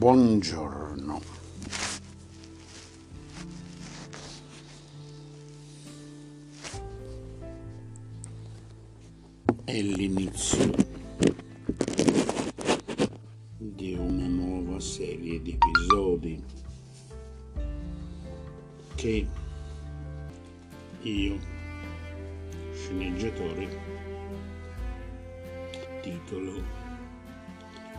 [0.00, 1.20] buongiorno.
[9.62, 10.74] È l'inizio
[13.58, 16.42] di una nuova serie di episodi
[18.94, 19.26] che
[21.02, 21.38] io,
[22.72, 23.68] sceneggiatore,
[26.00, 26.62] titolo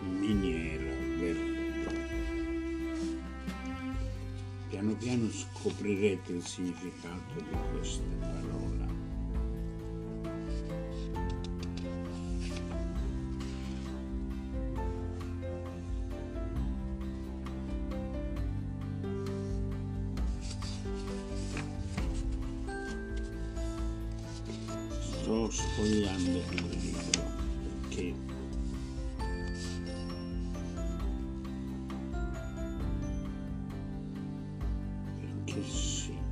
[0.00, 1.63] Miniera Verde.
[4.84, 8.86] Piano piano scoprirete il significato di questa parola.
[25.00, 27.13] sto sfogliando il libro
[35.62, 36.24] sì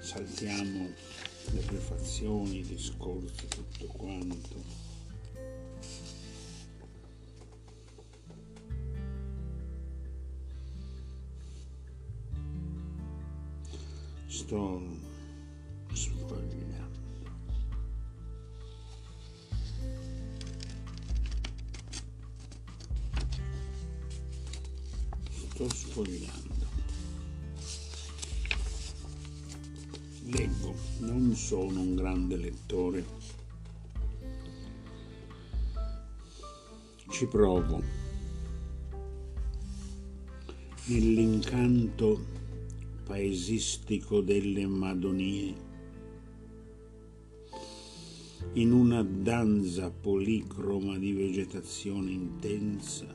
[0.00, 0.88] saltiamo
[1.52, 4.84] le prefazioni, i discorsi, tutto quanto.
[14.26, 14.80] sto
[15.96, 16.94] sfogliando.
[25.30, 26.66] Sto sfogliando.
[30.26, 33.04] Leggo, non sono un grande lettore.
[37.08, 37.82] Ci provo.
[40.88, 42.34] Nell'incanto
[43.04, 45.65] paesistico delle Madonie,
[48.54, 53.06] in una danza policroma di vegetazione intensa,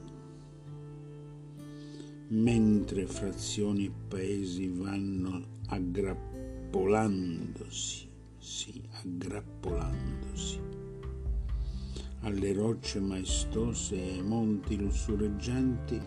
[2.27, 10.59] mentre frazioni e paesi vanno aggrappolandosi, sì, aggrappolandosi
[12.21, 15.99] alle rocce maestose e ai monti lussureggianti,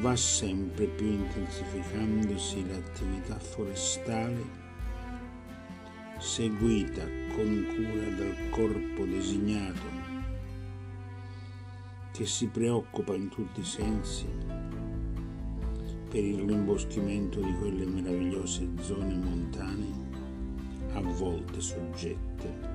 [0.00, 4.59] va sempre più intensificandosi l'attività forestale
[6.20, 7.02] seguita
[7.34, 9.98] con cura dal corpo designato
[12.12, 14.26] che si preoccupa in tutti i sensi
[16.10, 19.86] per il rimboschimento di quelle meravigliose zone montane
[20.92, 22.68] a volte soggette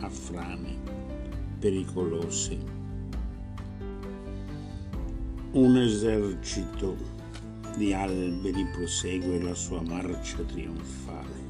[0.00, 0.76] a frane
[1.58, 2.58] pericolose
[5.52, 6.96] un esercito
[7.76, 11.47] di alberi prosegue la sua marcia trionfale.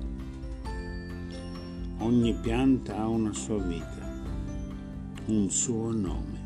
[2.01, 4.09] Ogni pianta ha una sua vita,
[5.27, 6.39] un suo nome,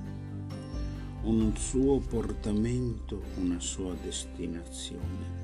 [1.24, 5.40] un suo portamento, una sua destinazione.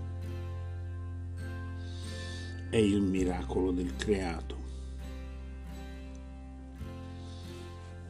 [2.71, 4.57] È il miracolo del creato.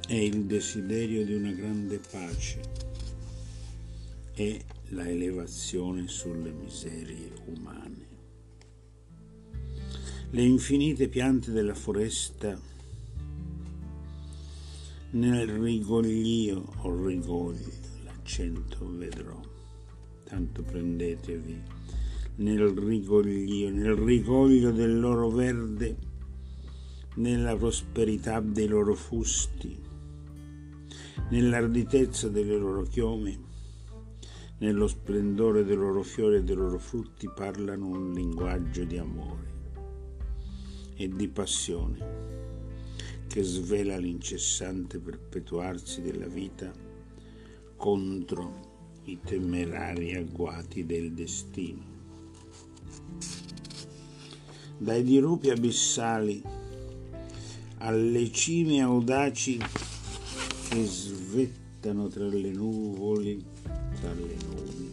[0.06, 2.60] È il desiderio di una grande pace
[4.34, 8.17] e la elevazione sulle miserie umane.
[10.30, 12.60] Le infinite piante della foresta
[15.12, 17.72] nel rigoglio o rigoglio,
[18.04, 19.40] l'accento vedrò,
[20.24, 21.62] tanto prendetevi
[22.36, 25.96] nel rigoglio, nel rigoglio del loro verde,
[27.14, 29.80] nella prosperità dei loro fusti,
[31.30, 33.38] nell'arditezza delle loro chiome,
[34.58, 39.57] nello splendore dei loro fiori e dei loro frutti parlano un linguaggio di amore
[40.98, 42.26] e di passione
[43.28, 46.70] che svela l'incessante perpetuarsi della vita
[47.76, 51.96] contro i temerari agguati del destino.
[54.76, 56.42] Dai dirupi abissali
[57.78, 59.58] alle cime audaci
[60.68, 63.38] che svettano tra le nuvole
[64.00, 64.92] tra le nubi,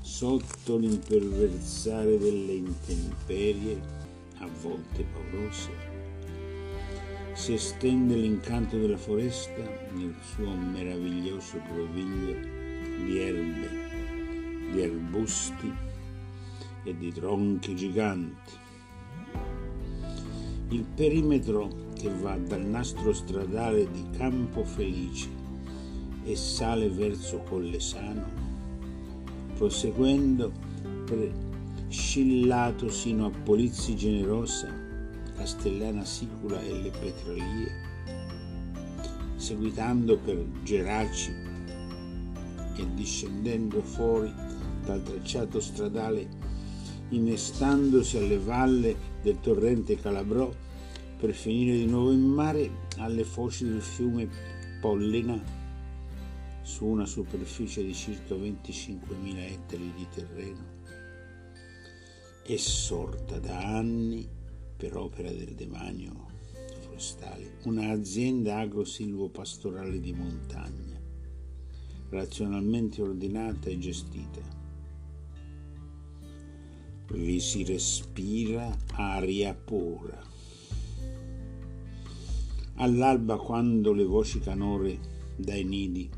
[0.00, 4.01] sotto l'imperversare delle intemperie,
[4.42, 5.70] a volte paurose,
[7.32, 9.62] si estende l'incanto della foresta
[9.94, 12.36] nel suo meraviglioso groviglio
[13.04, 13.68] di erbe,
[14.72, 15.72] di arbusti
[16.84, 18.52] e di tronchi giganti.
[20.68, 25.28] Il perimetro che va dal nastro stradale di Campo Felice
[26.24, 28.26] e sale verso Collesano,
[29.54, 30.52] proseguendo
[31.12, 31.51] sempre
[31.92, 34.68] scillato sino a Polizzi Generosa,
[35.36, 37.70] Castellana Sicula e le Petrolie,
[39.36, 41.32] seguitando per Geraci
[42.76, 44.32] e discendendo fuori
[44.84, 46.26] dal tracciato stradale,
[47.10, 50.50] innestandosi alle valle del torrente Calabrò
[51.18, 54.28] per finire di nuovo in mare alle foci del fiume
[54.80, 55.38] Pollina
[56.62, 60.80] su una superficie di circa 25.000 ettari di terreno,
[62.44, 64.28] è sorta da anni
[64.76, 66.30] per opera del demanio
[66.80, 71.00] forestale un'azienda agro-silvo-pastorale di montagna,
[72.10, 74.40] razionalmente ordinata e gestita.
[77.12, 80.20] Vi si respira aria pura.
[82.76, 84.98] All'alba, quando le voci canore
[85.36, 86.10] dai nidi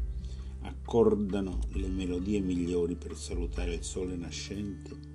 [0.62, 5.13] accordano le melodie migliori per salutare il sole nascente,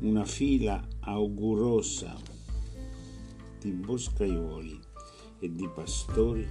[0.00, 2.14] una fila augurosa
[3.58, 4.78] di boscaioli
[5.38, 6.46] e di pastori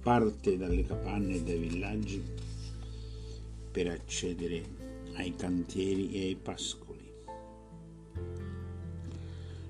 [0.00, 2.22] parte dalle capanne e dai villaggi
[3.72, 4.62] per accedere
[5.14, 7.10] ai cantieri e ai pascoli.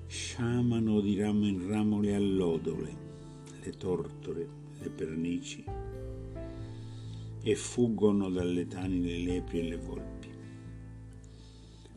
[0.05, 2.95] Sciamano di ramo in ramo le allodole,
[3.63, 4.47] le tortore,
[4.79, 5.63] le pernici
[7.41, 10.28] e fuggono dalle tane le lepri e le volpi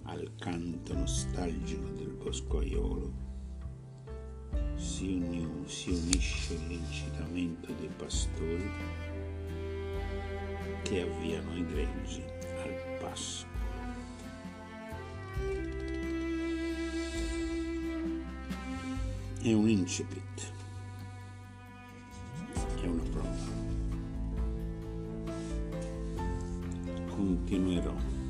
[0.04, 3.30] al canto nostalgico del boscoiolo
[4.74, 8.70] si, uni, si unisce l'incitamento dei pastori
[10.82, 13.46] che avviano i greggi al passo.
[19.40, 20.52] È un incipit,
[22.80, 23.60] è una prova.
[27.08, 28.21] Continuerò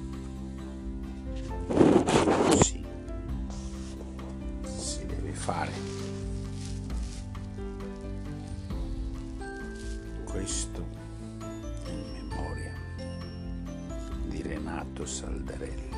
[2.49, 2.85] così
[4.65, 5.73] si deve fare.
[10.25, 10.87] Questo
[11.89, 12.75] in memoria
[14.27, 15.92] di Renato Saldarelli.